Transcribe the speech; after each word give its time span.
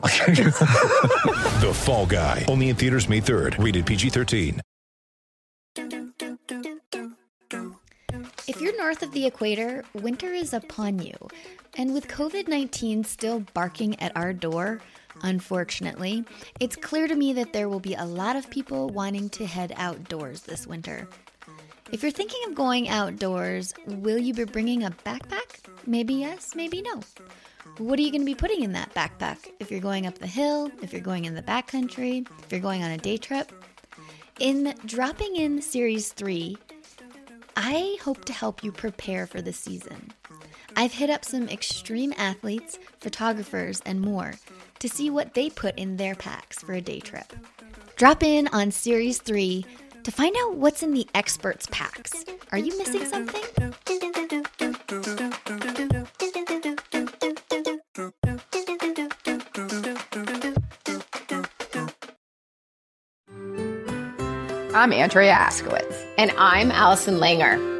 The 1.60 1.72
Fall 1.74 2.06
Guy. 2.06 2.46
Only 2.48 2.70
in 2.70 2.76
theaters 2.76 3.08
May 3.08 3.20
3rd. 3.20 3.62
Rated 3.62 3.84
PG-13. 3.84 4.60
If 8.48 8.60
you're 8.60 8.76
north 8.78 9.02
of 9.02 9.12
the 9.12 9.26
equator, 9.26 9.84
winter 9.92 10.32
is 10.32 10.54
upon 10.54 11.00
you. 11.00 11.14
And 11.76 11.92
with 11.92 12.08
COVID 12.08 12.48
19 12.48 13.04
still 13.04 13.40
barking 13.52 14.00
at 14.00 14.16
our 14.16 14.32
door, 14.32 14.80
unfortunately, 15.22 16.24
it's 16.58 16.76
clear 16.76 17.06
to 17.06 17.14
me 17.14 17.32
that 17.34 17.52
there 17.52 17.68
will 17.68 17.80
be 17.80 17.94
a 17.94 18.04
lot 18.04 18.36
of 18.36 18.48
people 18.50 18.88
wanting 18.88 19.28
to 19.30 19.46
head 19.46 19.72
outdoors 19.76 20.42
this 20.42 20.66
winter. 20.66 21.08
If 21.92 22.02
you're 22.02 22.12
thinking 22.12 22.40
of 22.46 22.54
going 22.54 22.88
outdoors, 22.88 23.74
will 23.86 24.18
you 24.18 24.32
be 24.32 24.44
bringing 24.44 24.84
a 24.84 24.90
backpack? 24.90 25.58
Maybe 25.86 26.14
yes, 26.14 26.54
maybe 26.54 26.82
no. 26.82 27.00
What 27.78 27.98
are 27.98 28.02
you 28.02 28.12
going 28.12 28.20
to 28.20 28.26
be 28.26 28.34
putting 28.34 28.62
in 28.62 28.72
that 28.72 28.94
backpack? 28.94 29.50
If 29.58 29.72
you're 29.72 29.80
going 29.80 30.06
up 30.06 30.18
the 30.18 30.26
hill, 30.26 30.70
if 30.82 30.92
you're 30.92 31.02
going 31.02 31.24
in 31.24 31.34
the 31.34 31.42
backcountry, 31.42 32.28
if 32.44 32.52
you're 32.52 32.60
going 32.60 32.84
on 32.84 32.92
a 32.92 32.98
day 32.98 33.16
trip? 33.16 33.50
In 34.38 34.74
dropping 34.86 35.34
in 35.34 35.60
Series 35.60 36.12
3, 36.12 36.56
I 37.56 37.98
hope 38.02 38.24
to 38.26 38.32
help 38.32 38.62
you 38.62 38.70
prepare 38.70 39.26
for 39.26 39.42
the 39.42 39.52
season. 39.52 40.12
I've 40.76 40.92
hit 40.92 41.10
up 41.10 41.24
some 41.24 41.48
extreme 41.48 42.14
athletes, 42.16 42.78
photographers, 43.00 43.82
and 43.84 44.00
more 44.00 44.34
to 44.78 44.88
see 44.88 45.10
what 45.10 45.34
they 45.34 45.50
put 45.50 45.76
in 45.76 45.96
their 45.96 46.14
packs 46.14 46.60
for 46.60 46.72
a 46.74 46.80
day 46.80 47.00
trip. 47.00 47.32
Drop 47.96 48.22
in 48.22 48.46
on 48.48 48.70
Series 48.70 49.18
3 49.18 49.66
to 50.04 50.10
find 50.10 50.34
out 50.38 50.56
what's 50.56 50.82
in 50.82 50.92
the 50.92 51.06
experts' 51.14 51.66
packs. 51.70 52.24
Are 52.52 52.58
you 52.58 52.76
missing 52.78 53.04
something? 53.04 53.42
I'm 64.72 64.92
Andrea 64.92 65.34
Askowitz. 65.34 66.06
And 66.16 66.30
I'm 66.38 66.70
Allison 66.70 67.16
Langer. 67.16 67.79